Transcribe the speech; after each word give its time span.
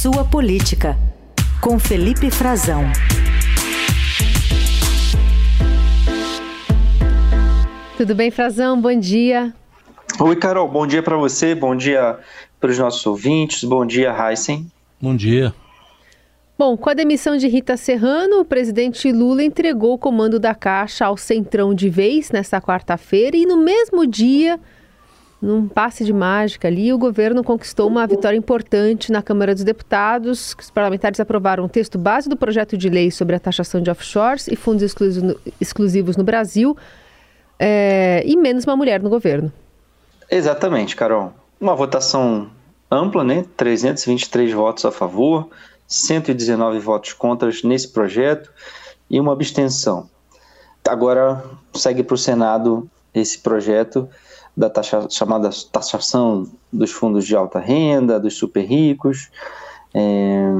Sua 0.00 0.24
Política, 0.24 0.96
com 1.60 1.76
Felipe 1.76 2.30
Frazão. 2.30 2.84
Tudo 7.96 8.14
bem, 8.14 8.30
Frazão? 8.30 8.80
Bom 8.80 8.96
dia. 8.96 9.52
Oi, 10.20 10.36
Carol. 10.36 10.68
Bom 10.68 10.86
dia 10.86 11.02
para 11.02 11.16
você, 11.16 11.52
bom 11.52 11.74
dia 11.74 12.16
para 12.60 12.70
os 12.70 12.78
nossos 12.78 13.04
ouvintes, 13.04 13.64
bom 13.64 13.84
dia, 13.84 14.14
Heisen. 14.16 14.70
Bom 15.00 15.16
dia. 15.16 15.52
Bom, 16.56 16.76
com 16.76 16.90
a 16.90 16.94
demissão 16.94 17.36
de 17.36 17.48
Rita 17.48 17.76
Serrano, 17.76 18.38
o 18.38 18.44
presidente 18.44 19.10
Lula 19.10 19.42
entregou 19.42 19.94
o 19.94 19.98
comando 19.98 20.38
da 20.38 20.54
Caixa 20.54 21.06
ao 21.06 21.16
Centrão 21.16 21.74
de 21.74 21.90
vez 21.90 22.30
nesta 22.30 22.60
quarta-feira 22.60 23.36
e 23.36 23.44
no 23.44 23.56
mesmo 23.56 24.06
dia, 24.06 24.60
num 25.40 25.68
passe 25.68 26.04
de 26.04 26.12
mágica 26.12 26.66
ali, 26.66 26.92
o 26.92 26.98
governo 26.98 27.44
conquistou 27.44 27.86
uma 27.86 28.06
vitória 28.06 28.36
importante 28.36 29.12
na 29.12 29.22
Câmara 29.22 29.54
dos 29.54 29.62
Deputados. 29.62 30.56
Os 30.58 30.70
parlamentares 30.70 31.20
aprovaram 31.20 31.64
um 31.64 31.68
texto 31.68 31.96
base 31.96 32.28
do 32.28 32.36
projeto 32.36 32.76
de 32.76 32.88
lei 32.88 33.10
sobre 33.10 33.36
a 33.36 33.40
taxação 33.40 33.80
de 33.80 33.88
offshores 33.88 34.48
e 34.48 34.56
fundos 34.56 34.82
exclusivos 35.60 36.16
no 36.16 36.24
Brasil 36.24 36.76
é, 37.58 38.22
e 38.26 38.36
menos 38.36 38.64
uma 38.64 38.76
mulher 38.76 39.00
no 39.00 39.08
governo. 39.08 39.52
Exatamente, 40.28 40.96
Carol. 40.96 41.32
Uma 41.60 41.74
votação 41.74 42.50
ampla, 42.90 43.22
né? 43.22 43.44
323 43.56 44.52
votos 44.52 44.84
a 44.84 44.90
favor, 44.90 45.48
119 45.86 46.80
votos 46.80 47.12
contra 47.12 47.48
nesse 47.62 47.88
projeto 47.88 48.50
e 49.08 49.20
uma 49.20 49.32
abstenção. 49.32 50.08
Agora 50.86 51.44
segue 51.74 52.02
para 52.02 52.14
o 52.14 52.18
Senado 52.18 52.88
esse 53.14 53.38
projeto 53.38 54.08
da 54.58 54.68
taxa, 54.68 55.06
chamada 55.08 55.50
taxação 55.70 56.48
dos 56.72 56.90
fundos 56.90 57.24
de 57.24 57.36
alta 57.36 57.60
renda, 57.60 58.18
dos 58.18 58.34
super 58.34 58.64
ricos. 58.64 59.30
É, 59.94 60.52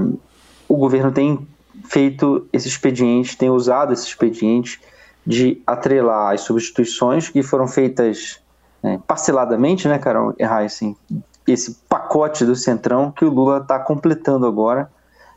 o 0.69 0.77
governo 0.77 1.10
tem 1.10 1.46
feito 1.85 2.46
esse 2.52 2.69
expediente, 2.69 3.37
tem 3.37 3.51
usado 3.51 3.93
esse 3.93 4.07
expediente 4.07 4.80
de 5.26 5.60
atrelar 5.66 6.32
as 6.32 6.43
substituições 6.43 7.29
que 7.29 7.43
foram 7.43 7.66
feitas 7.66 8.38
é, 8.85 8.99
parceladamente, 9.04 9.88
né, 9.88 9.99
Carol 9.99 10.32
Heissen, 10.38 10.96
esse 11.46 11.76
pacote 11.88 12.45
do 12.45 12.54
Centrão 12.54 13.10
que 13.10 13.24
o 13.24 13.30
Lula 13.30 13.59
está 13.59 13.80
completando 13.80 14.46
agora, 14.46 14.88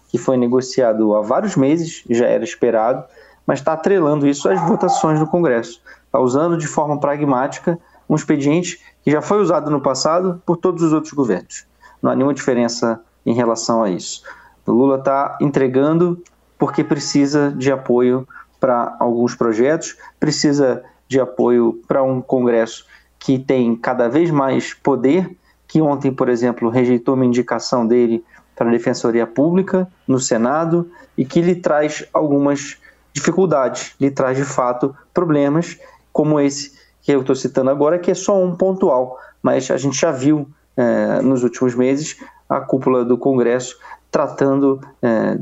que 0.09 0.19
foi 0.19 0.37
negociado 0.37 1.15
há 1.15 1.21
vários 1.21 1.55
meses, 1.55 2.03
já 2.07 2.27
era 2.27 2.43
esperado, 2.43 3.03
mas 3.47 3.59
está 3.59 3.73
atrelando 3.73 4.27
isso 4.27 4.47
às 4.47 4.61
votações 4.61 5.19
no 5.19 5.25
Congresso. 5.25 5.81
Está 6.05 6.19
usando 6.19 6.57
de 6.57 6.67
forma 6.67 6.99
pragmática 6.99 7.79
um 8.11 8.15
expediente 8.15 8.77
que 9.01 9.09
já 9.09 9.21
foi 9.21 9.41
usado 9.41 9.71
no 9.71 9.79
passado 9.79 10.41
por 10.45 10.57
todos 10.57 10.83
os 10.83 10.91
outros 10.91 11.13
governos. 11.13 11.65
Não 12.01 12.11
há 12.11 12.15
nenhuma 12.15 12.33
diferença 12.33 12.99
em 13.25 13.33
relação 13.33 13.81
a 13.81 13.89
isso. 13.89 14.21
O 14.67 14.73
Lula 14.73 14.97
está 14.97 15.37
entregando 15.39 16.21
porque 16.59 16.83
precisa 16.83 17.53
de 17.57 17.71
apoio 17.71 18.27
para 18.59 18.97
alguns 18.99 19.33
projetos, 19.33 19.95
precisa 20.19 20.83
de 21.07 21.21
apoio 21.21 21.79
para 21.87 22.03
um 22.03 22.21
Congresso 22.21 22.85
que 23.17 23.39
tem 23.39 23.75
cada 23.77 24.09
vez 24.09 24.29
mais 24.29 24.73
poder 24.73 25.37
que 25.65 25.81
ontem, 25.81 26.11
por 26.11 26.27
exemplo, 26.27 26.69
rejeitou 26.69 27.15
uma 27.15 27.25
indicação 27.25 27.87
dele 27.87 28.25
para 28.57 28.67
a 28.67 28.71
Defensoria 28.71 29.25
Pública 29.25 29.87
no 30.05 30.19
Senado 30.19 30.91
e 31.17 31.23
que 31.23 31.41
lhe 31.41 31.55
traz 31.55 32.05
algumas 32.13 32.77
dificuldades, 33.13 33.95
lhe 33.99 34.11
traz 34.11 34.37
de 34.37 34.43
fato 34.43 34.93
problemas 35.13 35.79
como 36.11 36.41
esse 36.41 36.80
que 37.01 37.11
eu 37.11 37.21
estou 37.21 37.35
citando 37.35 37.69
agora, 37.69 37.99
que 37.99 38.11
é 38.11 38.13
só 38.13 38.41
um 38.41 38.55
pontual, 38.55 39.17
mas 39.41 39.69
a 39.71 39.77
gente 39.77 39.99
já 39.99 40.11
viu 40.11 40.47
é, 40.77 41.21
nos 41.21 41.43
últimos 41.43 41.75
meses 41.75 42.17
a 42.47 42.59
cúpula 42.59 43.03
do 43.03 43.17
Congresso 43.17 43.77
tratando 44.11 44.81
é, 45.01 45.37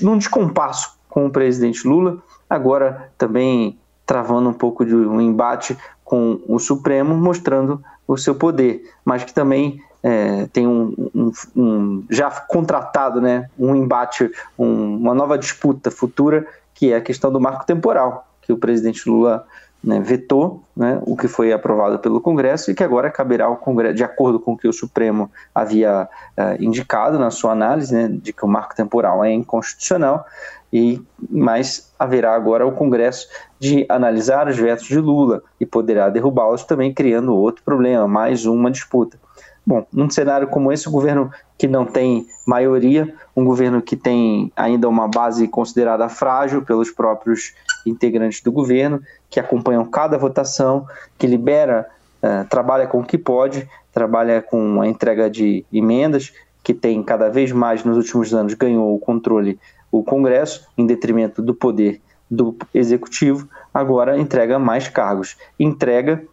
num 0.00 0.18
descompasso 0.18 0.98
com 1.08 1.26
o 1.26 1.30
presidente 1.30 1.86
Lula, 1.86 2.18
agora 2.48 3.10
também 3.16 3.78
travando 4.04 4.48
um 4.48 4.52
pouco 4.52 4.84
de 4.84 4.94
um 4.94 5.20
embate 5.20 5.76
com 6.04 6.40
o 6.46 6.58
Supremo, 6.58 7.14
mostrando 7.14 7.82
o 8.06 8.18
seu 8.18 8.34
poder, 8.34 8.82
mas 9.04 9.24
que 9.24 9.32
também 9.32 9.80
é, 10.02 10.46
tem 10.52 10.66
um, 10.66 10.94
um, 11.14 11.32
um, 11.56 12.04
já 12.10 12.30
contratado, 12.30 13.20
né, 13.20 13.48
um 13.58 13.74
embate, 13.74 14.30
um, 14.58 14.96
uma 14.96 15.14
nova 15.14 15.38
disputa 15.38 15.90
futura, 15.90 16.46
que 16.74 16.92
é 16.92 16.96
a 16.96 17.00
questão 17.00 17.32
do 17.32 17.40
marco 17.40 17.64
temporal, 17.64 18.28
que 18.42 18.52
o 18.52 18.58
presidente 18.58 19.08
Lula 19.08 19.46
né, 19.82 20.00
vetou 20.00 20.62
né, 20.76 21.00
o 21.04 21.16
que 21.16 21.26
foi 21.26 21.52
aprovado 21.52 21.98
pelo 21.98 22.20
Congresso 22.20 22.70
e 22.70 22.74
que 22.74 22.84
agora 22.84 23.10
caberá 23.10 23.46
ao 23.46 23.56
Congresso, 23.56 23.94
de 23.94 24.04
acordo 24.04 24.38
com 24.38 24.52
o 24.52 24.56
que 24.56 24.68
o 24.68 24.72
Supremo 24.72 25.30
havia 25.54 26.08
uh, 26.38 26.62
indicado 26.62 27.18
na 27.18 27.30
sua 27.30 27.52
análise, 27.52 27.92
né, 27.92 28.08
de 28.08 28.32
que 28.32 28.44
o 28.44 28.48
marco 28.48 28.76
temporal 28.76 29.24
é 29.24 29.32
inconstitucional, 29.32 30.24
e 30.72 31.02
mas 31.28 31.92
haverá 31.98 32.34
agora 32.34 32.66
o 32.66 32.72
Congresso 32.72 33.28
de 33.58 33.84
analisar 33.88 34.48
os 34.48 34.56
vetos 34.56 34.86
de 34.86 34.98
Lula 34.98 35.42
e 35.60 35.66
poderá 35.66 36.08
derrubá-los 36.08 36.64
também, 36.64 36.94
criando 36.94 37.34
outro 37.34 37.62
problema, 37.62 38.08
mais 38.08 38.46
uma 38.46 38.70
disputa. 38.70 39.18
Bom, 39.64 39.86
num 39.92 40.10
cenário 40.10 40.48
como 40.48 40.72
esse, 40.72 40.88
o 40.88 40.90
governo 40.90 41.30
que 41.56 41.68
não 41.68 41.84
tem 41.84 42.26
maioria, 42.44 43.14
um 43.36 43.44
governo 43.44 43.80
que 43.80 43.96
tem 43.96 44.52
ainda 44.56 44.88
uma 44.88 45.06
base 45.06 45.46
considerada 45.46 46.08
frágil 46.08 46.62
pelos 46.62 46.90
próprios 46.90 47.54
integrantes 47.86 48.40
do 48.40 48.50
governo, 48.50 49.00
que 49.30 49.38
acompanham 49.38 49.84
cada 49.84 50.18
votação, 50.18 50.86
que 51.16 51.26
libera, 51.26 51.88
uh, 52.22 52.48
trabalha 52.48 52.86
com 52.88 53.00
o 53.00 53.04
que 53.04 53.16
pode, 53.16 53.68
trabalha 53.92 54.42
com 54.42 54.80
a 54.80 54.88
entrega 54.88 55.30
de 55.30 55.64
emendas, 55.72 56.32
que 56.62 56.74
tem 56.74 57.02
cada 57.02 57.28
vez 57.28 57.52
mais 57.52 57.84
nos 57.84 57.96
últimos 57.96 58.34
anos 58.34 58.54
ganhou 58.54 58.94
o 58.94 58.98
controle 58.98 59.58
o 59.92 60.02
Congresso, 60.02 60.66
em 60.76 60.86
detrimento 60.86 61.42
do 61.42 61.54
poder 61.54 62.00
do 62.30 62.56
Executivo, 62.72 63.46
agora 63.74 64.18
entrega 64.18 64.58
mais 64.58 64.88
cargos. 64.88 65.36
Entrega 65.60 66.24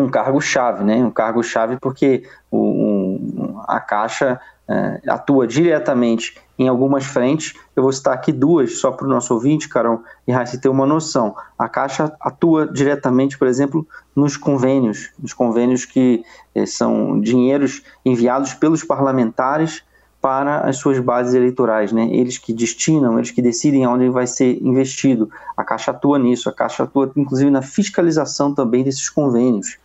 um 0.00 0.08
cargo-chave, 0.08 0.84
né? 0.84 0.96
Um 0.96 1.10
cargo-chave 1.10 1.76
porque 1.80 2.24
o, 2.50 2.58
um, 2.58 3.60
a 3.66 3.80
Caixa 3.80 4.40
é, 4.68 5.00
atua 5.08 5.46
diretamente 5.46 6.36
em 6.58 6.68
algumas 6.68 7.04
frentes. 7.04 7.54
Eu 7.74 7.82
vou 7.82 7.92
citar 7.92 8.14
aqui 8.14 8.32
duas, 8.32 8.78
só 8.78 8.90
para 8.90 9.06
o 9.06 9.08
nosso 9.08 9.32
ouvinte, 9.32 9.68
Carol 9.68 10.02
e 10.26 10.32
Raíssa 10.32 10.60
ter 10.60 10.68
uma 10.68 10.86
noção. 10.86 11.34
A 11.58 11.68
Caixa 11.68 12.12
atua 12.20 12.66
diretamente, 12.66 13.38
por 13.38 13.48
exemplo, 13.48 13.86
nos 14.14 14.36
convênios, 14.36 15.10
nos 15.18 15.32
convênios 15.32 15.84
que 15.84 16.22
é, 16.54 16.66
são 16.66 17.20
dinheiros 17.20 17.82
enviados 18.04 18.54
pelos 18.54 18.84
parlamentares 18.84 19.82
para 20.20 20.60
as 20.60 20.78
suas 20.78 20.98
bases 20.98 21.34
eleitorais, 21.34 21.92
né? 21.92 22.08
Eles 22.10 22.38
que 22.38 22.52
destinam, 22.52 23.18
eles 23.18 23.30
que 23.30 23.40
decidem 23.40 23.84
aonde 23.84 24.08
vai 24.08 24.26
ser 24.26 24.60
investido. 24.60 25.30
A 25.56 25.62
Caixa 25.62 25.92
atua 25.92 26.18
nisso, 26.18 26.48
a 26.48 26.52
Caixa 26.52 26.82
atua 26.82 27.10
inclusive 27.16 27.50
na 27.50 27.62
fiscalização 27.62 28.52
também 28.52 28.82
desses 28.82 29.08
convênios. 29.08 29.78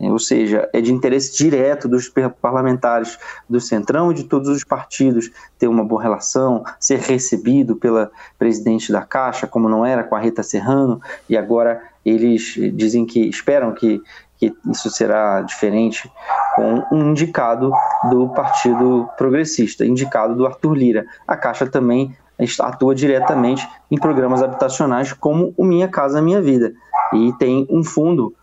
Ou 0.00 0.18
seja, 0.18 0.68
é 0.72 0.80
de 0.80 0.92
interesse 0.92 1.36
direto 1.36 1.88
dos 1.88 2.12
parlamentares 2.40 3.18
do 3.48 3.60
Centrão 3.60 4.12
e 4.12 4.14
de 4.14 4.24
todos 4.24 4.48
os 4.48 4.62
partidos 4.62 5.30
ter 5.58 5.66
uma 5.66 5.84
boa 5.84 6.00
relação, 6.00 6.62
ser 6.78 7.00
recebido 7.00 7.74
pela 7.74 8.10
presidente 8.38 8.92
da 8.92 9.02
Caixa, 9.02 9.46
como 9.46 9.68
não 9.68 9.84
era 9.84 10.04
com 10.04 10.14
a 10.14 10.20
Rita 10.20 10.42
Serrano, 10.42 11.00
e 11.28 11.36
agora 11.36 11.82
eles 12.04 12.54
dizem 12.74 13.04
que 13.04 13.28
esperam 13.28 13.72
que, 13.74 14.00
que 14.36 14.54
isso 14.70 14.88
será 14.88 15.42
diferente 15.42 16.10
com 16.54 16.84
um 16.92 17.10
indicado 17.10 17.72
do 18.08 18.28
Partido 18.28 19.08
Progressista, 19.18 19.84
indicado 19.84 20.36
do 20.36 20.46
Arthur 20.46 20.74
Lira. 20.74 21.06
A 21.26 21.36
Caixa 21.36 21.66
também 21.66 22.16
atua 22.60 22.94
diretamente 22.94 23.68
em 23.90 23.98
programas 23.98 24.42
habitacionais 24.42 25.12
como 25.12 25.52
o 25.56 25.64
Minha 25.64 25.88
Casa 25.88 26.22
Minha 26.22 26.40
Vida. 26.40 26.72
E 27.12 27.32
tem 27.38 27.66
um 27.70 27.82
fundo, 27.82 28.34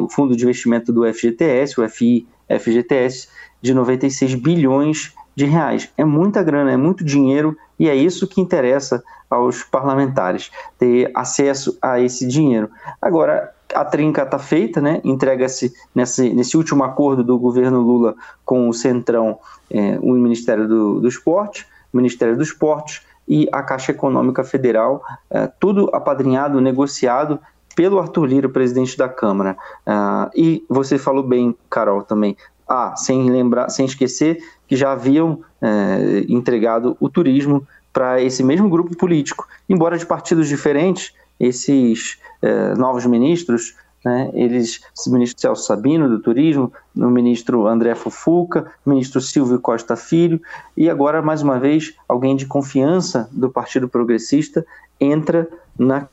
o 0.00 0.08
fundo 0.08 0.36
de 0.36 0.44
investimento 0.44 0.92
do 0.92 1.04
FGTS, 1.12 1.80
o 1.80 1.88
FI 1.88 2.26
FGTS, 2.58 3.28
de 3.62 3.74
96 3.74 4.34
bilhões 4.34 5.14
de 5.34 5.44
reais. 5.44 5.90
É 5.96 6.04
muita 6.04 6.42
grana, 6.42 6.72
é 6.72 6.76
muito 6.76 7.04
dinheiro 7.04 7.56
e 7.78 7.88
é 7.88 7.94
isso 7.94 8.26
que 8.26 8.40
interessa 8.40 9.02
aos 9.28 9.62
parlamentares, 9.62 10.50
ter 10.78 11.10
acesso 11.14 11.78
a 11.80 12.00
esse 12.00 12.26
dinheiro. 12.26 12.68
Agora, 13.00 13.54
a 13.72 13.84
trinca 13.84 14.22
está 14.22 14.38
feita, 14.38 14.80
né? 14.80 15.00
entrega-se 15.04 15.72
nesse, 15.94 16.30
nesse 16.34 16.56
último 16.56 16.82
acordo 16.82 17.22
do 17.22 17.38
governo 17.38 17.80
Lula 17.80 18.16
com 18.44 18.68
o 18.68 18.74
Centrão, 18.74 19.38
é, 19.70 19.98
o 20.02 20.12
Ministério 20.14 20.66
do, 20.66 21.00
do 21.00 21.08
Esporte, 21.08 21.66
Ministério 21.92 22.36
do 22.36 22.42
Esporte, 22.42 23.02
e 23.28 23.48
a 23.52 23.62
Caixa 23.62 23.92
Econômica 23.92 24.42
Federal, 24.42 25.04
é, 25.30 25.46
tudo 25.60 25.88
apadrinhado, 25.92 26.60
negociado 26.60 27.38
pelo 27.74 27.98
Arthur 27.98 28.26
Lira, 28.26 28.48
presidente 28.48 28.96
da 28.96 29.08
Câmara. 29.08 29.56
Uh, 29.86 30.30
e 30.34 30.64
você 30.68 30.98
falou 30.98 31.22
bem, 31.22 31.54
Carol, 31.68 32.02
também. 32.02 32.36
Ah, 32.68 32.94
sem 32.96 33.28
lembrar, 33.30 33.68
sem 33.68 33.84
esquecer 33.84 34.42
que 34.68 34.76
já 34.76 34.92
haviam 34.92 35.40
é, 35.60 36.24
entregado 36.28 36.96
o 37.00 37.08
turismo 37.08 37.66
para 37.92 38.22
esse 38.22 38.44
mesmo 38.44 38.70
grupo 38.70 38.96
político, 38.96 39.48
embora 39.68 39.98
de 39.98 40.06
partidos 40.06 40.46
diferentes. 40.46 41.12
Esses 41.40 42.18
é, 42.40 42.74
novos 42.76 43.04
ministros 43.06 43.74
né? 44.04 44.30
Eles, 44.32 44.80
o 45.06 45.10
ministro 45.10 45.40
Celso 45.40 45.64
Sabino, 45.64 46.08
do 46.08 46.20
Turismo, 46.20 46.72
o 46.96 47.10
ministro 47.10 47.66
André 47.66 47.94
Fufuca, 47.94 48.72
o 48.84 48.90
ministro 48.90 49.20
Silvio 49.20 49.60
Costa 49.60 49.96
Filho, 49.96 50.40
e 50.76 50.88
agora, 50.88 51.20
mais 51.20 51.42
uma 51.42 51.58
vez, 51.58 51.94
alguém 52.08 52.34
de 52.34 52.46
confiança 52.46 53.28
do 53.30 53.50
Partido 53.50 53.88
Progressista 53.88 54.64
entra 54.98 55.48
na 55.78 56.08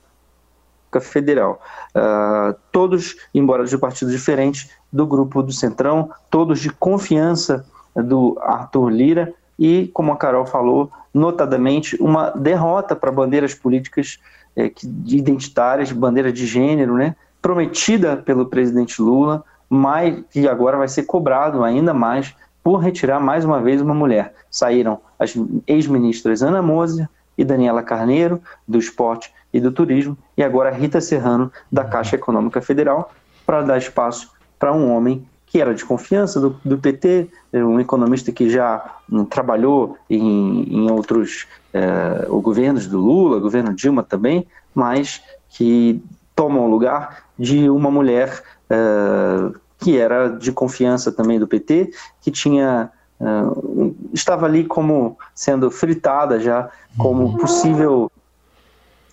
Federal. 1.00 1.62
Uh, 1.96 2.56
todos, 2.72 3.16
embora 3.34 3.66
de 3.66 3.78
partidos 3.78 4.14
diferentes, 4.14 4.70
do 4.92 5.06
grupo 5.06 5.44
do 5.44 5.52
Centrão, 5.52 6.10
todos 6.30 6.60
de 6.60 6.70
confiança 6.70 7.66
do 7.96 8.38
Arthur 8.42 8.90
Lira, 8.90 9.34
e, 9.60 9.90
como 9.94 10.12
a 10.12 10.18
Carol 10.18 10.46
falou, 10.46 10.92
notadamente, 11.14 11.96
uma 12.02 12.30
derrota 12.30 12.96
para 12.96 13.12
bandeiras 13.12 13.54
políticas 13.54 14.20
é, 14.56 14.72
identitárias, 15.06 15.92
bandeira 15.92 16.32
de 16.32 16.46
gênero, 16.46 16.96
né? 16.96 17.16
prometida 17.42 18.18
pelo 18.18 18.46
presidente 18.46 19.02
Lula, 19.02 19.44
mas 19.70 20.24
que 20.32 20.48
agora 20.48 20.78
vai 20.78 20.88
ser 20.88 21.04
cobrado 21.04 21.64
ainda 21.64 21.94
mais 21.94 22.36
por 22.64 22.78
retirar 22.78 23.20
mais 23.20 23.46
uma 23.46 23.62
vez 23.62 23.82
uma 23.82 23.94
mulher. 23.94 24.34
Saíram 24.50 25.00
as 25.18 25.34
ex-ministras 25.66 26.42
Ana 26.42 26.62
Moser 26.62 27.08
e 27.38 27.44
Daniela 27.44 27.84
Carneiro, 27.84 28.42
do 28.68 28.78
Esporte 28.78 29.32
e 29.58 29.62
do 29.62 29.72
Turismo, 29.72 30.18
e 30.38 30.44
agora 30.44 30.70
Rita 30.70 31.02
Serrano, 31.02 31.52
da 31.72 31.84
Caixa 31.84 32.16
Econômica 32.16 32.62
Federal, 32.62 33.12
para 33.46 33.62
dar 33.62 33.78
espaço 33.78 34.32
para 34.60 34.72
um 34.74 34.92
homem 34.92 35.28
que 35.48 35.62
era 35.62 35.74
de 35.74 35.84
confiança 35.86 36.40
do, 36.40 36.60
do 36.64 36.78
PT, 36.78 37.30
um 37.54 37.80
economista 37.80 38.32
que 38.32 38.50
já 38.50 38.98
um, 39.10 39.24
trabalhou 39.24 39.98
em, 40.10 40.64
em 40.64 40.92
outros 40.92 41.48
eh, 41.74 42.28
governos 42.30 42.86
do 42.86 43.00
Lula, 43.00 43.40
governo 43.40 43.74
Dilma 43.74 44.04
também, 44.04 44.46
mas 44.76 45.22
que 45.50 46.04
toma 46.36 46.60
o 46.60 46.68
lugar 46.68 47.24
de 47.40 47.70
uma 47.70 47.90
mulher 47.90 48.44
uh, 48.70 49.58
que 49.80 49.98
era 49.98 50.28
de 50.28 50.52
confiança 50.52 51.12
também 51.12 51.40
do 51.40 51.48
PT, 51.48 51.92
que 52.22 52.30
tinha 52.30 52.92
uh, 53.20 53.96
estava 54.14 54.46
ali 54.46 54.66
como 54.66 55.18
sendo 55.34 55.72
fritada 55.72 56.40
já 56.40 56.70
como 56.98 57.24
uhum. 57.24 57.38
possível 57.38 58.12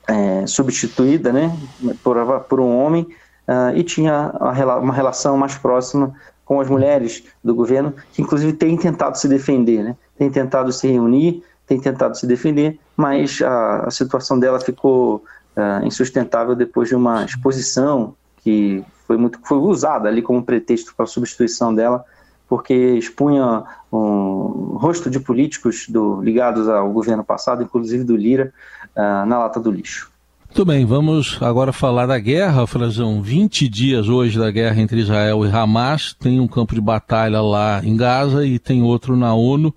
é, 0.08 0.46
substituída, 0.46 1.32
né, 1.32 1.56
por, 2.02 2.16
por 2.48 2.60
um 2.60 2.76
homem 2.76 3.06
uh, 3.48 3.76
e 3.76 3.82
tinha 3.82 4.32
uma 4.80 4.92
relação 4.92 5.36
mais 5.36 5.56
próxima 5.56 6.14
com 6.44 6.60
as 6.60 6.68
mulheres 6.68 7.24
do 7.42 7.54
governo, 7.54 7.94
que 8.12 8.20
inclusive 8.20 8.52
têm 8.52 8.76
tentado 8.76 9.16
se 9.16 9.26
defender, 9.26 9.82
né, 9.82 9.96
têm 10.18 10.30
tentado 10.30 10.72
se 10.72 10.86
reunir, 10.88 11.42
têm 11.66 11.80
tentado 11.80 12.16
se 12.16 12.26
defender, 12.26 12.78
mas 12.96 13.40
a, 13.40 13.86
a 13.86 13.90
situação 13.90 14.38
dela 14.38 14.60
ficou 14.60 15.24
uh, 15.56 15.86
insustentável 15.86 16.54
depois 16.54 16.88
de 16.88 16.94
uma 16.94 17.24
exposição 17.24 18.14
que 18.42 18.84
foi 19.06 19.16
muito 19.16 19.38
foi 19.44 19.58
usada 19.58 20.08
ali 20.08 20.20
como 20.20 20.42
pretexto 20.42 20.94
para 20.94 21.04
a 21.04 21.08
substituição 21.08 21.74
dela, 21.74 22.04
porque 22.54 22.72
expunha 22.72 23.64
um 23.92 24.76
rosto 24.78 25.10
de 25.10 25.18
políticos 25.18 25.86
do, 25.88 26.22
ligados 26.22 26.68
ao 26.68 26.88
governo 26.92 27.24
passado, 27.24 27.64
inclusive 27.64 28.04
do 28.04 28.16
Lira, 28.16 28.52
uh, 28.96 29.26
na 29.26 29.40
lata 29.40 29.58
do 29.58 29.72
lixo. 29.72 30.08
Muito 30.46 30.64
bem, 30.64 30.86
vamos 30.86 31.36
agora 31.42 31.72
falar 31.72 32.06
da 32.06 32.16
guerra, 32.16 32.64
Frazão. 32.64 33.20
20 33.20 33.68
dias 33.68 34.08
hoje 34.08 34.38
da 34.38 34.52
guerra 34.52 34.80
entre 34.80 35.00
Israel 35.00 35.44
e 35.44 35.50
Hamas. 35.50 36.14
Tem 36.14 36.38
um 36.38 36.46
campo 36.46 36.76
de 36.76 36.80
batalha 36.80 37.40
lá 37.40 37.80
em 37.82 37.96
Gaza 37.96 38.46
e 38.46 38.60
tem 38.60 38.80
outro 38.80 39.16
na 39.16 39.34
ONU 39.34 39.74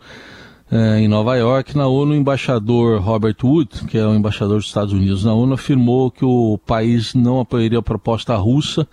é, 0.72 1.00
em 1.00 1.08
Nova 1.08 1.36
York, 1.36 1.76
na 1.76 1.88
ONU, 1.88 2.12
o 2.12 2.16
embaixador 2.16 3.02
Robert 3.02 3.38
Wood, 3.44 3.86
que 3.88 3.98
é 3.98 4.06
o 4.06 4.14
embaixador 4.14 4.58
dos 4.58 4.68
Estados 4.68 4.94
Unidos 4.94 5.26
na 5.26 5.34
ONU, 5.34 5.56
afirmou 5.56 6.12
que 6.12 6.24
o 6.24 6.60
país 6.64 7.16
não 7.16 7.40
apoiaria 7.40 7.80
a 7.80 7.82
proposta 7.82 8.36
russa, 8.36 8.88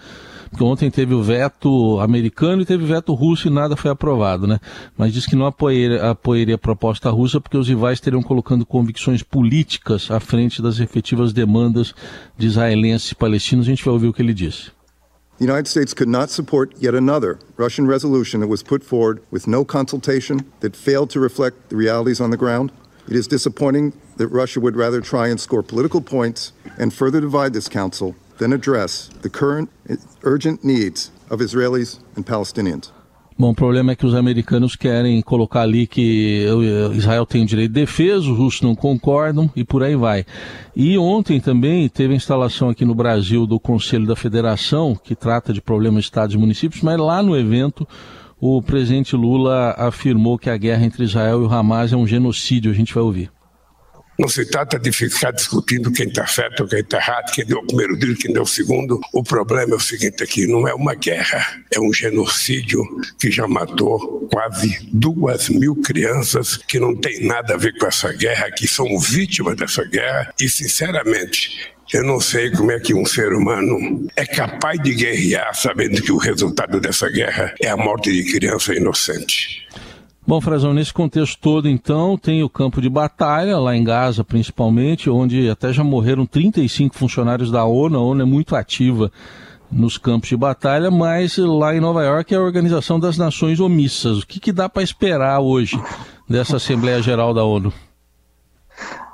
porque 0.54 0.62
ontem 0.62 0.88
teve 0.88 1.12
o 1.12 1.20
veto 1.20 1.98
americano 1.98 2.62
e 2.62 2.64
teve 2.64 2.84
o 2.84 2.86
veto 2.86 3.12
russo 3.12 3.48
e 3.48 3.50
nada 3.50 3.76
foi 3.76 3.90
aprovado, 3.90 4.46
né? 4.46 4.60
Mas 4.96 5.12
disse 5.12 5.28
que 5.28 5.34
não 5.34 5.46
apoiaria, 5.46 6.10
apoiaria 6.10 6.54
a 6.54 6.58
proposta 6.58 7.10
russa 7.10 7.40
porque 7.40 7.56
os 7.56 7.66
rivais 7.66 7.98
teriam 7.98 8.22
colocando 8.22 8.64
convicções 8.64 9.20
políticas 9.20 10.12
à 10.12 10.20
frente 10.20 10.62
das 10.62 10.78
efetivas 10.78 11.32
demandas 11.32 11.92
de 12.38 12.46
israelenses 12.46 13.10
e 13.10 13.14
palestinos. 13.16 13.66
A 13.66 13.70
gente 13.70 13.84
vai 13.84 13.94
ouvir 13.94 14.06
o 14.06 14.12
que 14.12 14.22
ele 14.22 14.32
disse. 14.32 14.70
The 15.38 15.44
United 15.44 15.68
States 15.68 15.92
could 15.92 16.08
not 16.08 16.30
support 16.30 16.72
yet 16.80 16.96
another 16.96 17.40
Russian 17.58 17.88
resolution 17.88 18.38
that 18.38 18.48
was 18.48 18.62
put 18.62 18.84
forward 18.84 19.22
with 19.32 19.48
no 19.48 19.64
consultation, 19.64 20.38
that 20.60 20.76
failed 20.76 21.10
to 21.10 21.20
reflect 21.20 21.70
the 21.70 21.76
realities 21.76 22.20
on 22.20 22.30
the 22.30 22.36
ground. 22.36 22.70
It 23.08 23.16
is 23.16 23.26
disappointing 23.26 23.92
that 24.18 24.28
Russia 24.28 24.60
would 24.60 24.76
rather 24.76 25.00
try 25.00 25.26
and 25.30 25.40
score 25.40 25.64
political 25.64 26.00
points 26.00 26.52
and 26.78 26.92
further 26.92 27.20
divide 27.20 27.52
this 27.52 27.68
council 27.68 28.14
than 28.38 28.52
address 28.52 29.10
the 29.22 29.28
current 29.28 29.70
urgent 30.22 30.64
needs 30.64 31.10
of 31.30 31.42
Israelis 31.42 32.00
and 32.16 32.24
Palestinians. 32.24 32.92
Bom, 33.36 33.50
o 33.50 33.54
problema 33.54 33.90
é 33.90 33.96
que 33.96 34.06
os 34.06 34.14
americanos 34.14 34.76
querem 34.76 35.20
colocar 35.20 35.62
ali 35.62 35.88
que 35.88 36.46
Israel 36.92 37.26
tem 37.26 37.44
direito 37.44 37.72
de 37.72 37.80
defesa, 37.80 38.30
os 38.30 38.38
russos 38.38 38.62
não 38.62 38.76
concordam 38.76 39.50
e 39.56 39.64
por 39.64 39.82
aí 39.82 39.96
vai. 39.96 40.24
E 40.76 40.96
ontem 40.96 41.40
também 41.40 41.88
teve 41.88 42.14
a 42.14 42.16
instalação 42.16 42.68
aqui 42.68 42.84
no 42.84 42.94
Brasil 42.94 43.44
do 43.44 43.58
Conselho 43.58 44.06
da 44.06 44.14
Federação, 44.14 44.96
que 45.02 45.16
trata 45.16 45.52
de 45.52 45.60
problemas 45.60 46.04
de 46.04 46.10
estados 46.10 46.36
e 46.36 46.38
municípios, 46.38 46.80
mas 46.80 46.96
lá 46.96 47.24
no 47.24 47.36
evento 47.36 47.86
o 48.40 48.62
presidente 48.62 49.16
Lula 49.16 49.74
afirmou 49.78 50.38
que 50.38 50.48
a 50.48 50.56
guerra 50.56 50.84
entre 50.84 51.02
Israel 51.02 51.42
e 51.42 51.46
o 51.46 51.52
Hamas 51.52 51.92
é 51.92 51.96
um 51.96 52.06
genocídio. 52.06 52.70
A 52.70 52.74
gente 52.74 52.94
vai 52.94 53.02
ouvir. 53.02 53.33
Não 54.18 54.28
se 54.28 54.46
trata 54.46 54.78
de 54.78 54.92
ficar 54.92 55.32
discutindo 55.32 55.90
quem 55.90 56.06
está 56.06 56.26
certo, 56.26 56.66
quem 56.68 56.80
está 56.80 56.98
errado, 56.98 57.32
quem 57.32 57.44
deu 57.44 57.58
o 57.58 57.66
primeiro 57.66 57.98
tiro, 57.98 58.14
quem 58.14 58.32
deu 58.32 58.42
o 58.42 58.46
segundo. 58.46 59.00
O 59.12 59.24
problema 59.24 59.72
é 59.72 59.76
o 59.76 59.80
seguinte 59.80 60.22
aqui, 60.22 60.46
não 60.46 60.68
é 60.68 60.74
uma 60.74 60.94
guerra, 60.94 61.44
é 61.72 61.80
um 61.80 61.92
genocídio 61.92 62.84
que 63.18 63.30
já 63.30 63.48
matou 63.48 64.28
quase 64.30 64.88
duas 64.92 65.48
mil 65.48 65.74
crianças 65.76 66.56
que 66.56 66.78
não 66.78 66.94
tem 66.94 67.26
nada 67.26 67.54
a 67.54 67.56
ver 67.56 67.76
com 67.76 67.86
essa 67.86 68.12
guerra, 68.12 68.50
que 68.52 68.68
são 68.68 68.98
vítimas 69.00 69.56
dessa 69.56 69.84
guerra. 69.84 70.32
E, 70.40 70.48
sinceramente, 70.48 71.74
eu 71.92 72.04
não 72.04 72.20
sei 72.20 72.50
como 72.50 72.70
é 72.70 72.80
que 72.80 72.94
um 72.94 73.04
ser 73.04 73.32
humano 73.32 74.06
é 74.16 74.24
capaz 74.24 74.80
de 74.82 74.94
guerrear 74.94 75.54
sabendo 75.54 76.00
que 76.00 76.12
o 76.12 76.16
resultado 76.16 76.80
dessa 76.80 77.08
guerra 77.10 77.54
é 77.60 77.68
a 77.68 77.76
morte 77.76 78.12
de 78.12 78.32
criança 78.32 78.74
inocente. 78.74 79.66
Bom, 80.26 80.40
Frazão, 80.40 80.72
nesse 80.72 80.92
contexto 80.92 81.38
todo, 81.38 81.68
então, 81.68 82.16
tem 82.16 82.42
o 82.42 82.48
campo 82.48 82.80
de 82.80 82.88
batalha, 82.88 83.58
lá 83.58 83.76
em 83.76 83.84
Gaza 83.84 84.24
principalmente, 84.24 85.10
onde 85.10 85.50
até 85.50 85.70
já 85.70 85.84
morreram 85.84 86.24
35 86.24 86.96
funcionários 86.96 87.50
da 87.50 87.64
ONU, 87.64 87.98
a 87.98 88.02
ONU 88.02 88.22
é 88.22 88.24
muito 88.24 88.56
ativa 88.56 89.12
nos 89.70 89.98
campos 89.98 90.30
de 90.30 90.36
batalha, 90.36 90.90
mas 90.90 91.36
lá 91.36 91.74
em 91.74 91.80
Nova 91.80 92.02
York 92.02 92.32
é 92.32 92.38
a 92.38 92.40
Organização 92.40 92.98
das 92.98 93.18
Nações 93.18 93.60
Omissas. 93.60 94.20
O 94.20 94.26
que, 94.26 94.40
que 94.40 94.50
dá 94.50 94.66
para 94.66 94.82
esperar 94.82 95.40
hoje 95.40 95.78
dessa 96.26 96.56
Assembleia 96.56 97.02
Geral 97.02 97.34
da 97.34 97.44
ONU? 97.44 97.70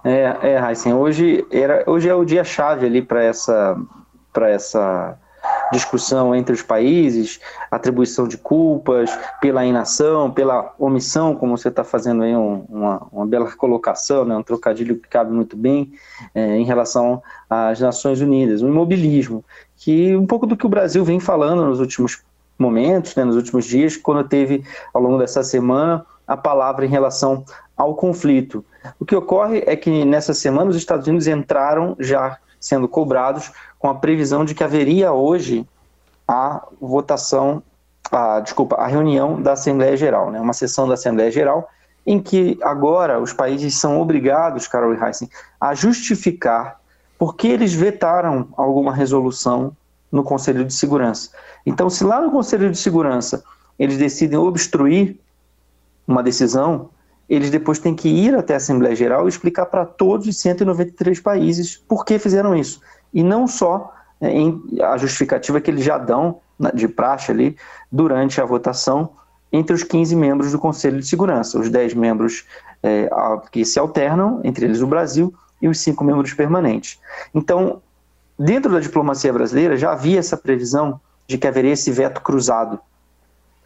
É, 0.05 0.37
é 0.43 0.71
Heisen, 0.71 0.95
hoje, 0.95 1.45
era, 1.51 1.83
hoje 1.89 2.09
é 2.09 2.15
o 2.15 2.25
dia-chave 2.25 2.87
ali 2.87 3.03
para 3.03 3.25
essa, 3.25 3.77
essa 4.43 5.19
discussão 5.73 6.35
entre 6.35 6.55
os 6.55 6.63
países, 6.63 7.41
atribuição 7.71 8.27
de 8.27 8.37
culpas 8.37 9.11
pela 9.41 9.65
inação, 9.65 10.31
pela 10.31 10.75
omissão, 10.79 11.35
como 11.37 11.57
você 11.57 11.69
está 11.69 11.85
fazendo 11.85 12.23
aí 12.23 12.35
um, 12.35 12.65
uma, 12.69 13.07
uma, 13.13 13.27
bela 13.27 13.51
colocação, 13.53 14.25
né, 14.25 14.37
um 14.37 14.43
trocadilho 14.43 14.97
que 14.97 15.09
cabe 15.09 15.33
muito 15.33 15.57
bem 15.57 15.93
é, 16.35 16.57
em 16.57 16.65
relação 16.65 17.23
às 17.49 17.81
Nações 17.81 18.21
Unidas, 18.21 18.63
o 18.63 18.69
imobilismo, 18.69 19.45
que 19.77 20.17
um 20.17 20.27
pouco 20.27 20.47
do 20.47 20.57
que 20.57 20.67
o 20.67 20.71
Brasil 20.71 21.05
vem 21.05 21.21
falando 21.21 21.65
nos 21.65 21.81
últimos 21.81 22.23
momentos, 22.59 23.15
né, 23.15 23.25
nos 23.25 23.37
últimos 23.37 23.65
dias, 23.65 23.97
quando 23.97 24.29
teve 24.29 24.65
ao 24.93 25.01
longo 25.01 25.19
dessa 25.19 25.43
semana 25.43 26.05
a 26.27 26.37
palavra 26.37 26.85
em 26.85 26.89
relação 26.89 27.45
ao 27.77 27.95
conflito. 27.95 28.65
O 28.99 29.05
que 29.05 29.17
ocorre 29.17 29.65
é 29.67 29.75
que 29.75 30.05
nessa 30.05 30.35
semana 30.35 30.71
os 30.71 30.77
Estados 30.77 31.07
Unidos 31.07 31.27
entraram 31.27 31.97
já 31.99 32.39
sendo 32.61 32.87
cobrados 32.87 33.51
com 33.79 33.89
a 33.89 33.95
previsão 33.95 34.45
de 34.45 34.55
que 34.55 34.63
haveria 34.63 35.13
hoje 35.13 35.67
a 36.29 36.65
votação, 36.81 37.63
a, 38.13 38.41
desculpa, 38.41 38.77
a 38.77 38.87
reunião 38.87 39.41
da 39.41 39.53
Assembleia 39.53 39.97
Geral, 39.97 40.31
né, 40.31 40.41
uma 40.41 40.53
sessão 40.53 40.87
da 40.87 40.95
Assembleia 40.95 41.31
Geral, 41.31 41.69
em 42.07 42.21
que 42.21 42.59
agora 42.63 43.21
os 43.21 43.33
países 43.33 43.75
são 43.77 44.01
obrigados, 44.01 44.69
Carol 44.69 44.95
e 44.95 45.03
Heissen, 45.03 45.29
a 45.61 45.75
justificar 45.75 46.81
por 47.19 47.35
que 47.35 47.49
eles 47.49 47.73
vetaram 47.73 48.49
alguma 48.57 48.95
resolução 48.95 49.77
no 50.11 50.23
Conselho 50.23 50.65
de 50.65 50.73
Segurança. 50.73 51.31
Então, 51.65 51.91
se 51.91 52.05
lá 52.05 52.21
no 52.21 52.31
Conselho 52.31 52.71
de 52.71 52.79
Segurança 52.79 53.45
eles 53.79 53.97
decidem 53.97 54.39
obstruir 54.39 55.19
uma 56.07 56.23
decisão, 56.23 56.91
eles 57.31 57.49
depois 57.49 57.79
têm 57.79 57.95
que 57.95 58.09
ir 58.09 58.35
até 58.35 58.55
a 58.55 58.57
Assembleia 58.57 58.97
Geral 58.97 59.27
e 59.27 59.29
explicar 59.29 59.67
para 59.67 59.87
todos 59.87 60.27
os 60.27 60.37
193 60.41 61.21
países 61.21 61.77
por 61.77 62.05
que 62.05 62.19
fizeram 62.19 62.57
isso. 62.57 62.81
E 63.15 63.23
não 63.23 63.47
só 63.47 63.95
é, 64.21 64.29
em, 64.29 64.61
a 64.83 64.97
justificativa 64.99 65.61
que 65.61 65.71
eles 65.71 65.85
já 65.85 65.97
dão 65.97 66.41
de 66.75 66.89
praxe 66.89 67.31
ali 67.31 67.57
durante 67.91 68.41
a 68.41 68.45
votação 68.45 69.11
entre 69.53 69.75
os 69.75 69.85
15 69.85 70.15
membros 70.17 70.51
do 70.51 70.59
Conselho 70.59 70.99
de 70.99 71.07
Segurança, 71.07 71.59
os 71.59 71.71
10 71.71 71.95
membros 71.95 72.45
é, 72.83 73.09
que 73.53 73.65
se 73.65 73.79
alternam, 73.79 74.41
entre 74.43 74.65
eles 74.65 74.81
o 74.81 74.87
Brasil, 74.87 75.33
e 75.63 75.69
os 75.69 75.79
cinco 75.79 76.03
membros 76.03 76.33
permanentes. 76.33 76.99
Então, 77.35 77.81
dentro 78.39 78.73
da 78.73 78.81
diplomacia 78.81 79.33
brasileira 79.33 79.77
já 79.77 79.93
havia 79.93 80.19
essa 80.19 80.37
previsão 80.37 81.01
de 81.29 81.39
que 81.39 81.47
haveria 81.47 81.73
esse 81.73 81.91
veto 81.91 82.21
cruzado 82.23 82.81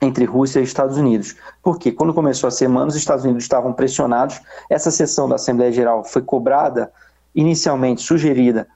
entre 0.01 0.25
Rússia 0.25 0.61
e 0.61 0.65
Estados 0.65 0.97
Unidos. 0.97 1.35
Porque 1.63 1.91
quando 1.93 2.13
começou 2.13 2.49
a 2.49 2.51
semana, 2.51 2.89
os 2.89 2.97
Estados 2.97 3.25
Unidos 3.25 3.45
estavam 3.45 3.73
pressionados. 3.73 4.41
Essa 4.69 4.91
sessão 4.91 5.29
da 5.29 5.37
Assembleia 5.37 5.73
Geral 5.73 6.05
foi 6.05 6.23
cobrada, 6.23 6.93
inicialmente 7.35 8.03
sugerida 8.03 8.67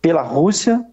pela 0.00 0.22
Rússia 0.22 0.84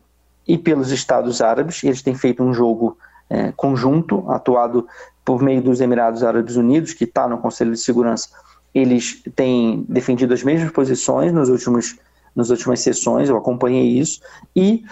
e 0.47 0.57
pelos 0.57 0.91
Estados 0.91 1.41
Árabes. 1.41 1.83
Eles 1.83 2.01
têm 2.01 2.15
feito 2.15 2.43
um 2.43 2.53
jogo 2.53 2.97
é, 3.29 3.51
conjunto, 3.51 4.29
atuado 4.29 4.87
por 5.23 5.41
meio 5.41 5.61
dos 5.61 5.79
Emirados 5.79 6.23
Árabes 6.23 6.55
Unidos, 6.55 6.93
que 6.93 7.05
está 7.05 7.27
no 7.27 7.37
Conselho 7.37 7.71
de 7.71 7.79
Segurança. 7.79 8.29
Eles 8.73 9.21
têm 9.35 9.85
defendido 9.87 10.33
as 10.33 10.43
mesmas 10.43 10.71
posições 10.71 11.31
nos 11.31 11.49
últimos, 11.49 11.97
nas 12.35 12.49
últimas 12.49 12.79
sessões, 12.81 13.29
eu 13.29 13.37
acompanhei 13.37 13.85
isso, 13.99 14.19
e 14.55 14.83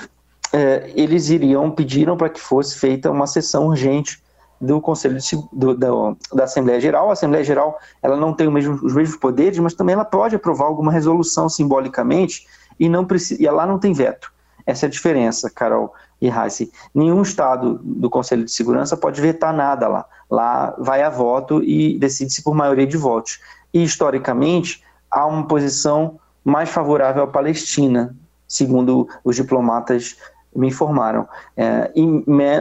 é, 0.53 0.91
eles 0.95 1.29
iriam, 1.29 1.71
pediram 1.71 2.15
para 2.15 2.29
que 2.29 2.39
fosse 2.39 2.77
feita 2.77 3.09
uma 3.09 3.25
sessão 3.25 3.67
urgente 3.67 4.21
do 4.61 4.79
Conselho 4.79 5.17
de, 5.17 5.43
do, 5.51 5.75
da, 5.75 5.87
da, 6.33 6.43
Assembleia 6.43 6.79
Geral. 6.79 7.09
A 7.09 7.13
Assembleia 7.13 7.43
Geral 7.43 7.77
ela 8.01 8.15
não 8.15 8.33
tem 8.33 8.49
mesmo, 8.49 8.75
os 8.75 8.93
mesmos 8.93 9.17
poderes, 9.17 9.57
mas 9.57 9.73
também 9.73 9.93
ela 9.93 10.05
pode 10.05 10.35
aprovar 10.35 10.65
alguma 10.65 10.91
resolução 10.91 11.49
simbolicamente 11.49 12.45
e 12.79 12.87
não 12.87 13.03
precisa, 13.03 13.41
e 13.41 13.49
lá 13.49 13.65
não 13.65 13.79
tem 13.79 13.91
veto. 13.91 14.31
Essa 14.65 14.85
é 14.85 14.87
a 14.87 14.89
diferença, 14.89 15.49
Carol 15.49 15.93
e 16.21 16.29
Heise. 16.29 16.71
Nenhum 16.93 17.23
Estado 17.23 17.79
do 17.83 18.09
Conselho 18.09 18.45
de 18.45 18.51
Segurança 18.51 18.95
pode 18.95 19.19
vetar 19.19 19.51
nada 19.51 19.87
lá. 19.87 20.05
Lá 20.29 20.75
vai 20.77 21.01
a 21.01 21.09
voto 21.09 21.63
e 21.63 21.97
decide-se 21.97 22.43
por 22.43 22.53
maioria 22.53 22.85
de 22.85 22.95
votos. 22.95 23.39
E, 23.73 23.83
historicamente, 23.83 24.83
há 25.09 25.25
uma 25.25 25.47
posição 25.47 26.19
mais 26.43 26.69
favorável 26.69 27.23
à 27.23 27.27
Palestina, 27.27 28.15
segundo 28.47 29.07
os 29.23 29.35
diplomatas 29.35 30.15
me 30.55 30.67
informaram, 30.67 31.27
é, 31.55 31.91
e 31.95 32.05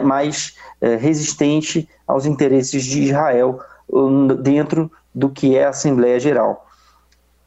mais 0.03 0.57
é, 0.81 0.97
resistente 0.97 1.89
aos 2.07 2.27
interesses 2.27 2.85
de 2.85 3.03
Israel 3.03 3.61
dentro 4.41 4.91
do 5.15 5.29
que 5.29 5.57
é 5.57 5.67
a 5.67 5.71
Assembleia 5.71 6.21
Geral. 6.21 6.67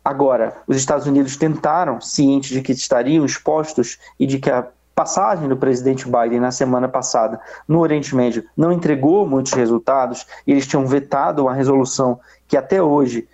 Agora, 0.03 0.57
os 0.67 0.75
Estados 0.75 1.07
Unidos 1.07 1.37
tentaram, 1.37 2.01
cientes 2.01 2.49
de 2.49 2.61
que 2.61 2.73
estariam 2.73 3.25
expostos 3.25 3.97
e 4.19 4.27
de 4.27 4.37
que 4.37 4.51
a 4.51 4.67
passagem 4.93 5.47
do 5.47 5.57
presidente 5.57 6.05
Biden 6.05 6.39
na 6.39 6.51
semana 6.51 6.87
passada 6.87 7.39
no 7.67 7.79
Oriente 7.79 8.15
Médio 8.15 8.43
não 8.55 8.71
entregou 8.71 9.25
muitos 9.25 9.53
resultados, 9.53 10.27
e 10.45 10.51
eles 10.51 10.67
tinham 10.67 10.85
vetado 10.85 11.43
uma 11.43 11.53
resolução 11.53 12.19
que 12.47 12.57
até 12.57 12.81
hoje 12.83 13.27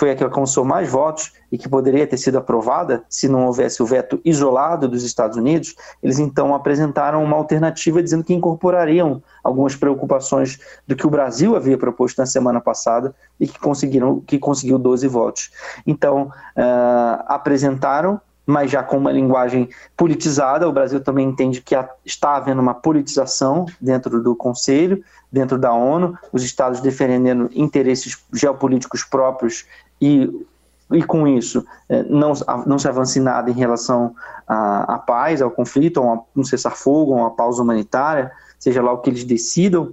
foi 0.00 0.10
a 0.10 0.16
que 0.16 0.24
alcançou 0.24 0.64
mais 0.64 0.88
votos 0.88 1.30
e 1.52 1.58
que 1.58 1.68
poderia 1.68 2.06
ter 2.06 2.16
sido 2.16 2.38
aprovada 2.38 3.04
se 3.06 3.28
não 3.28 3.44
houvesse 3.44 3.82
o 3.82 3.86
veto 3.86 4.18
isolado 4.24 4.88
dos 4.88 5.04
Estados 5.04 5.36
Unidos, 5.36 5.74
eles 6.02 6.18
então 6.18 6.54
apresentaram 6.54 7.22
uma 7.22 7.36
alternativa 7.36 8.02
dizendo 8.02 8.24
que 8.24 8.32
incorporariam 8.32 9.22
algumas 9.44 9.76
preocupações 9.76 10.58
do 10.88 10.96
que 10.96 11.06
o 11.06 11.10
Brasil 11.10 11.54
havia 11.54 11.76
proposto 11.76 12.16
na 12.16 12.24
semana 12.24 12.62
passada 12.62 13.14
e 13.38 13.46
que 13.46 13.58
conseguiram 13.58 14.20
que 14.20 14.38
conseguiu 14.38 14.78
12 14.78 15.06
votos. 15.06 15.50
Então, 15.86 16.32
uh, 16.56 17.22
apresentaram 17.26 18.18
mas 18.46 18.70
já 18.70 18.82
com 18.82 18.96
uma 18.96 19.12
linguagem 19.12 19.68
politizada. 19.96 20.68
O 20.68 20.72
Brasil 20.72 21.00
também 21.00 21.28
entende 21.28 21.60
que 21.60 21.76
está 22.04 22.34
havendo 22.34 22.60
uma 22.60 22.74
politização 22.74 23.64
dentro 23.80 24.20
do 24.20 24.34
Conselho, 24.34 25.04
dentro 25.30 25.56
da 25.56 25.72
ONU, 25.72 26.18
os 26.32 26.42
Estados 26.42 26.80
defendendo 26.80 27.48
interesses 27.54 28.18
geopolíticos 28.32 29.04
próprios 29.04 29.64
e, 30.00 30.46
e 30.92 31.02
com 31.02 31.26
isso 31.26 31.64
é, 31.88 32.02
não, 32.04 32.32
não 32.66 32.78
se 32.78 32.88
avance 32.88 33.20
nada 33.20 33.50
em 33.50 33.54
relação 33.54 34.14
à, 34.46 34.94
à 34.94 34.98
paz, 34.98 35.42
ao 35.42 35.50
conflito, 35.50 36.02
a 36.02 36.20
um 36.36 36.44
cessar-fogo, 36.44 37.12
a 37.12 37.16
uma 37.16 37.30
pausa 37.30 37.62
humanitária, 37.62 38.30
seja 38.58 38.82
lá 38.82 38.92
o 38.92 38.98
que 38.98 39.10
eles 39.10 39.24
decidam, 39.24 39.92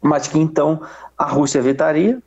mas 0.00 0.28
que 0.28 0.38
então 0.38 0.80
a 1.16 1.24
Rússia 1.24 1.60
vetaria 1.60 2.22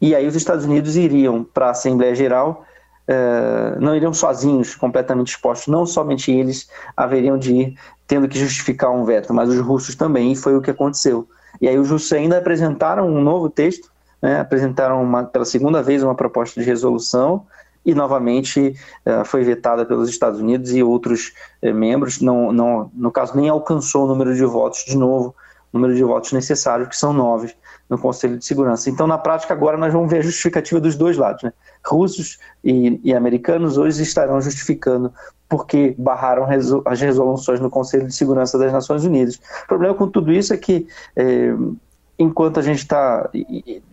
e 0.00 0.14
aí 0.14 0.26
os 0.26 0.34
Estados 0.34 0.64
Unidos 0.64 0.96
iriam 0.96 1.42
para 1.42 1.68
a 1.68 1.70
Assembleia 1.70 2.14
Geral 2.14 2.64
Uh, 3.08 3.78
não 3.80 3.94
iriam 3.94 4.12
sozinhos, 4.12 4.74
completamente 4.74 5.28
expostos. 5.28 5.68
Não 5.68 5.86
somente 5.86 6.32
eles 6.32 6.68
haveriam 6.96 7.38
de 7.38 7.54
ir 7.54 7.78
tendo 8.06 8.28
que 8.28 8.36
justificar 8.36 8.90
um 8.90 9.04
veto, 9.04 9.32
mas 9.32 9.48
os 9.48 9.60
russos 9.60 9.94
também, 9.94 10.32
e 10.32 10.36
foi 10.36 10.56
o 10.56 10.60
que 10.60 10.72
aconteceu. 10.72 11.28
E 11.60 11.68
aí 11.68 11.78
os 11.78 11.90
russos 11.90 12.12
ainda 12.12 12.38
apresentaram 12.38 13.06
um 13.08 13.20
novo 13.20 13.48
texto 13.48 13.90
né, 14.20 14.40
apresentaram 14.40 15.02
uma, 15.02 15.24
pela 15.24 15.44
segunda 15.44 15.82
vez 15.82 16.02
uma 16.02 16.14
proposta 16.14 16.60
de 16.60 16.66
resolução 16.66 17.46
e 17.84 17.94
novamente 17.94 18.74
uh, 19.06 19.24
foi 19.24 19.44
vetada 19.44 19.86
pelos 19.86 20.08
Estados 20.08 20.40
Unidos 20.40 20.74
e 20.74 20.82
outros 20.82 21.32
uh, 21.62 21.72
membros, 21.72 22.20
não, 22.20 22.52
não, 22.52 22.90
no 22.94 23.12
caso 23.12 23.36
nem 23.36 23.48
alcançou 23.48 24.04
o 24.04 24.08
número 24.08 24.34
de 24.34 24.44
votos 24.44 24.84
de 24.84 24.96
novo, 24.96 25.34
o 25.72 25.78
número 25.78 25.94
de 25.94 26.02
votos 26.02 26.32
necessários, 26.32 26.88
que 26.88 26.96
são 26.96 27.12
nove 27.12 27.54
no 27.88 27.96
Conselho 27.96 28.36
de 28.36 28.44
Segurança. 28.44 28.90
Então, 28.90 29.06
na 29.06 29.16
prática, 29.16 29.54
agora 29.54 29.76
nós 29.76 29.92
vamos 29.92 30.10
ver 30.10 30.18
a 30.18 30.22
justificativa 30.22 30.80
dos 30.80 30.96
dois 30.96 31.16
lados. 31.16 31.44
Né? 31.44 31.52
Russos 31.84 32.38
e, 32.64 33.00
e 33.04 33.14
americanos 33.14 33.78
hoje 33.78 34.02
estarão 34.02 34.40
justificando 34.40 35.12
porque 35.48 35.94
barraram 35.96 36.44
resol 36.44 36.82
as 36.84 37.00
resoluções 37.00 37.60
no 37.60 37.70
Conselho 37.70 38.06
de 38.08 38.14
Segurança 38.14 38.58
das 38.58 38.72
Nações 38.72 39.04
Unidas. 39.04 39.36
O 39.64 39.68
problema 39.68 39.94
com 39.94 40.08
tudo 40.08 40.32
isso 40.32 40.52
é 40.52 40.56
que 40.56 40.88
eh, 41.14 41.54
enquanto 42.18 42.58
a 42.58 42.62
gente 42.62 42.78
está 42.78 43.28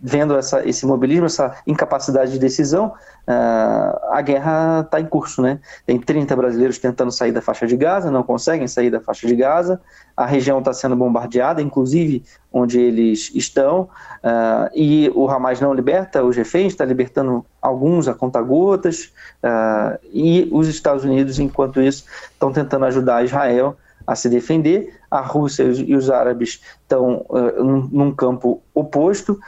vendo 0.02 0.36
essa, 0.36 0.66
esse 0.66 0.86
mobilismo, 0.86 1.26
essa 1.26 1.56
incapacidade 1.66 2.32
de 2.32 2.38
decisão, 2.38 2.86
uh, 3.28 4.12
a 4.12 4.22
guerra 4.22 4.80
está 4.80 4.98
em 4.98 5.04
curso, 5.04 5.42
né? 5.42 5.60
Tem 5.84 6.00
30 6.00 6.34
brasileiros 6.34 6.78
tentando 6.78 7.12
sair 7.12 7.32
da 7.32 7.42
faixa 7.42 7.66
de 7.66 7.76
Gaza, 7.76 8.10
não 8.10 8.22
conseguem 8.22 8.66
sair 8.66 8.90
da 8.90 9.00
faixa 9.00 9.26
de 9.26 9.36
Gaza, 9.36 9.80
a 10.16 10.24
região 10.24 10.58
está 10.58 10.72
sendo 10.72 10.96
bombardeada, 10.96 11.60
inclusive 11.60 12.24
onde 12.50 12.80
eles 12.80 13.30
estão, 13.34 13.82
uh, 13.82 14.70
e 14.74 15.10
o 15.14 15.28
Hamas 15.28 15.60
não 15.60 15.74
liberta 15.74 16.24
os 16.24 16.36
reféns, 16.36 16.72
está 16.72 16.84
libertando 16.84 17.44
alguns 17.60 18.08
a 18.08 18.14
conta-gotas, 18.14 19.12
uh, 19.42 19.98
e 20.12 20.48
os 20.50 20.66
Estados 20.66 21.04
Unidos, 21.04 21.38
enquanto 21.38 21.80
isso, 21.80 22.04
estão 22.32 22.52
tentando 22.52 22.86
ajudar 22.86 23.24
Israel 23.24 23.76
a 24.06 24.14
se 24.14 24.28
defender. 24.28 24.94
A 25.10 25.20
Rússia 25.20 25.64
e 25.64 25.94
os 25.94 26.10
árabes 26.10 26.60
estão 26.82 27.24
uh, 27.28 27.64
num, 27.64 28.12
campo 28.12 28.62
oposto 28.74 29.38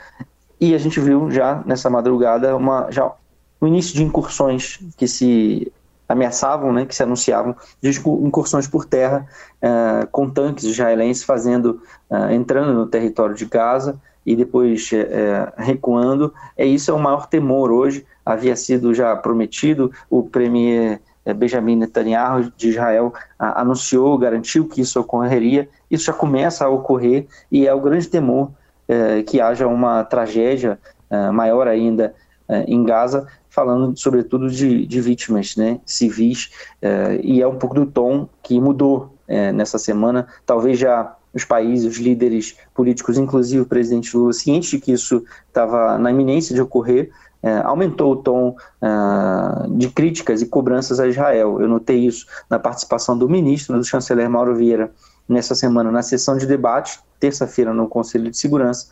e 0.59 0.73
a 0.73 0.77
gente 0.77 0.99
viu 0.99 1.29
já 1.29 1.61
nessa 1.65 1.89
madrugada 1.89 2.55
uma, 2.55 2.87
já 2.89 3.11
o 3.59 3.67
início 3.67 3.95
de 3.95 4.03
incursões 4.03 4.79
que 4.97 5.07
se 5.07 5.71
ameaçavam, 6.09 6.71
né, 6.71 6.85
que 6.85 6.95
se 6.95 7.03
anunciavam, 7.03 7.55
de 7.81 7.89
incursões 7.89 8.67
por 8.67 8.85
terra 8.85 9.27
uh, 9.61 10.07
com 10.07 10.29
tanques 10.29 10.63
israelenses 10.63 11.23
fazendo, 11.23 11.81
uh, 12.09 12.31
entrando 12.31 12.73
no 12.73 12.87
território 12.87 13.35
de 13.35 13.45
Gaza 13.45 13.99
e 14.25 14.35
depois 14.35 14.89
recuando. 15.55 16.33
É 16.57 16.65
isso 16.65 16.91
é 16.91 16.93
o 16.93 16.99
maior 16.99 17.27
temor 17.27 17.71
hoje. 17.71 18.05
Havia 18.25 18.57
sido 18.57 18.93
já 18.93 19.15
prometido 19.15 19.89
o 20.09 20.21
premier 20.21 20.99
Benjamin 21.33 21.75
Netanyahu 21.75 22.51
de 22.55 22.69
Israel 22.69 23.13
anunciou, 23.37 24.17
garantiu 24.17 24.67
que 24.67 24.81
isso 24.81 24.99
ocorreria. 24.99 25.69
Isso 25.89 26.05
já 26.05 26.13
começa 26.13 26.65
a 26.65 26.69
ocorrer 26.69 27.27
e 27.51 27.67
é 27.67 27.73
o 27.73 27.81
grande 27.81 28.07
temor 28.07 28.51
é, 28.87 29.23
que 29.23 29.41
haja 29.41 29.67
uma 29.67 30.03
tragédia 30.03 30.79
é, 31.09 31.31
maior 31.31 31.67
ainda 31.67 32.13
em 32.65 32.81
Gaza, 32.85 33.27
falando 33.49 33.97
sobretudo 33.99 34.49
de, 34.49 34.85
de 34.85 35.01
vítimas 35.01 35.57
né, 35.57 35.81
civis, 35.85 36.49
e 37.21 37.41
é 37.41 37.45
um 37.45 37.57
pouco 37.57 37.75
do 37.75 37.85
tom 37.85 38.29
que 38.41 38.57
mudou 38.57 39.13
nessa 39.53 39.77
semana. 39.77 40.25
Talvez 40.45 40.79
já 40.79 41.13
os 41.33 41.43
países, 41.43 41.85
os 41.85 41.97
líderes 41.97 42.55
políticos, 42.73 43.17
inclusive 43.17 43.61
o 43.61 43.65
presidente 43.65 44.15
Lula, 44.15 44.33
cientes 44.33 44.69
de 44.69 44.79
que 44.79 44.91
isso 44.91 45.23
estava 45.47 45.97
na 45.97 46.09
iminência 46.09 46.55
de 46.55 46.61
ocorrer, 46.61 47.11
é, 47.41 47.57
aumentou 47.59 48.13
o 48.13 48.15
tom 48.15 48.55
uh, 48.81 49.77
de 49.77 49.89
críticas 49.89 50.41
e 50.41 50.47
cobranças 50.47 50.99
a 50.99 51.07
Israel. 51.07 51.61
Eu 51.61 51.67
notei 51.67 51.99
isso 51.99 52.25
na 52.49 52.57
participação 52.57 53.17
do 53.17 53.29
ministro, 53.29 53.77
do 53.77 53.83
chanceler 53.83 54.29
Mauro 54.29 54.55
Vieira, 54.55 54.91
nessa 55.27 55.53
semana, 55.53 55.91
na 55.91 56.01
sessão 56.01 56.37
de 56.37 56.45
debate, 56.45 56.99
terça-feira, 57.19 57.73
no 57.73 57.87
Conselho 57.87 58.29
de 58.29 58.37
Segurança, 58.37 58.87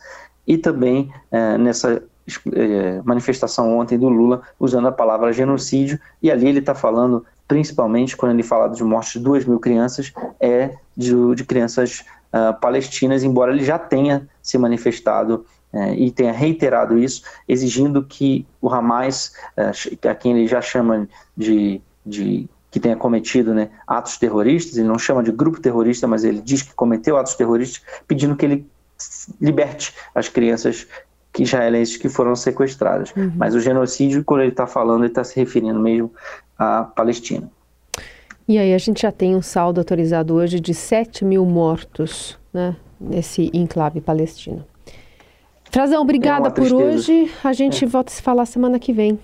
e 0.46 0.56
também 0.56 1.10
uh, 1.32 1.58
nessa 1.58 1.94
uh, 1.94 3.02
manifestação 3.04 3.76
ontem 3.78 3.98
do 3.98 4.08
Lula, 4.08 4.42
usando 4.60 4.88
a 4.88 4.92
palavra 4.92 5.32
genocídio, 5.32 5.98
e 6.22 6.30
ali 6.30 6.46
ele 6.48 6.60
está 6.60 6.74
falando, 6.74 7.24
principalmente, 7.48 8.16
quando 8.16 8.32
ele 8.32 8.42
fala 8.42 8.68
de 8.68 8.84
morte 8.84 9.18
de 9.18 9.24
duas 9.24 9.44
mil 9.44 9.58
crianças, 9.58 10.12
é 10.40 10.76
de, 10.96 11.12
de 11.34 11.44
crianças 11.44 12.04
ah, 12.32 12.52
palestinas, 12.52 13.22
embora 13.22 13.50
ele 13.50 13.64
já 13.64 13.78
tenha 13.78 14.28
se 14.42 14.58
manifestado 14.58 15.46
é, 15.46 15.55
e 15.94 16.10
tenha 16.10 16.32
reiterado 16.32 16.98
isso, 16.98 17.22
exigindo 17.48 18.02
que 18.02 18.46
o 18.60 18.68
Hamas, 18.68 19.32
é, 19.56 20.08
a 20.08 20.14
quem 20.14 20.32
ele 20.32 20.46
já 20.46 20.60
chama 20.60 21.08
de, 21.36 21.80
de 22.04 22.48
que 22.70 22.80
tenha 22.80 22.96
cometido 22.96 23.54
né, 23.54 23.70
atos 23.86 24.18
terroristas, 24.18 24.76
ele 24.76 24.88
não 24.88 24.98
chama 24.98 25.22
de 25.22 25.32
grupo 25.32 25.60
terrorista, 25.60 26.06
mas 26.06 26.24
ele 26.24 26.40
diz 26.40 26.62
que 26.62 26.74
cometeu 26.74 27.16
atos 27.16 27.34
terroristas, 27.34 27.82
pedindo 28.06 28.36
que 28.36 28.44
ele 28.44 28.66
liberte 29.40 29.94
as 30.14 30.28
crianças 30.28 30.86
que 31.32 31.42
israelenses 31.42 31.96
que 31.96 32.08
foram 32.08 32.34
sequestradas. 32.34 33.12
Uhum. 33.16 33.32
Mas 33.36 33.54
o 33.54 33.60
genocídio, 33.60 34.24
quando 34.24 34.40
ele 34.40 34.50
está 34.50 34.66
falando, 34.66 35.00
ele 35.00 35.08
está 35.10 35.22
se 35.22 35.36
referindo 35.36 35.78
mesmo 35.78 36.12
à 36.58 36.82
Palestina. 36.84 37.50
E 38.48 38.58
aí 38.58 38.72
a 38.72 38.78
gente 38.78 39.02
já 39.02 39.10
tem 39.10 39.34
um 39.34 39.42
saldo 39.42 39.80
autorizado 39.80 40.34
hoje 40.34 40.60
de 40.60 40.72
7 40.72 41.24
mil 41.24 41.44
mortos 41.44 42.38
né, 42.52 42.76
nesse 43.00 43.50
enclave 43.52 44.00
palestino. 44.00 44.64
Frazão, 45.76 46.00
obrigada 46.00 46.48
é 46.48 46.50
por 46.50 46.72
hoje. 46.72 47.30
A 47.44 47.52
gente 47.52 47.84
é. 47.84 47.86
volta 47.86 48.10
a 48.10 48.14
se 48.14 48.22
falar 48.22 48.46
semana 48.46 48.78
que 48.78 48.94
vem. 48.94 49.20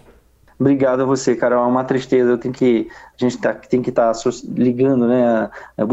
Obrigado 0.61 1.01
a 1.01 1.07
você, 1.07 1.35
Carol. 1.35 1.65
É 1.65 1.67
uma 1.67 1.83
tristeza. 1.83 2.29
Eu 2.29 2.37
tenho 2.37 2.53
que, 2.53 2.89
a 3.19 3.25
gente 3.25 3.39
tá, 3.39 3.55
tem 3.55 3.81
que 3.81 3.89
estar 3.89 4.13
tá 4.13 4.31
ligando, 4.55 5.09
né, 5.09 5.49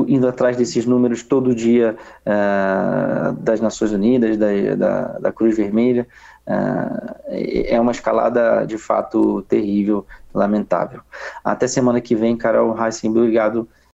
indo 0.06 0.28
atrás 0.28 0.58
desses 0.58 0.86
números 0.86 1.24
todo 1.24 1.56
dia 1.56 1.96
uh, 2.25 3.32
das 3.36 3.62
Nações 3.62 3.94
Unidas, 3.94 4.36
da, 4.36 4.48
da, 4.75 5.20
da 5.20 5.32
Cruz 5.32 5.56
Vermelha. 5.56 6.06
Uh, 6.46 7.16
é 7.30 7.80
uma 7.80 7.94
escalada 7.94 8.66
de 8.66 8.78
fato 8.78 9.42
terrível, 9.44 10.06
lamentável. 10.34 11.00
Até 11.42 11.70
semana 11.70 12.01
que 12.01 12.16
vem, 12.16 12.36
Carol 12.36 12.78
Heisen, 12.78 13.12
obrigado 13.12 13.66